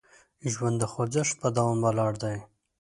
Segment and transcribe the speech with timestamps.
[0.51, 2.37] ژوند د خوځښت په دوام ولاړ دی.